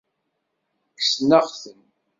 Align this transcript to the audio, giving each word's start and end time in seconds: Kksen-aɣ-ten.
Kksen-aɣ-ten. 0.97 1.81